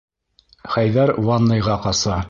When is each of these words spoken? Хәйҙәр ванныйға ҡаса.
Хәйҙәр 0.77 1.15
ванныйға 1.29 1.81
ҡаса. 1.89 2.19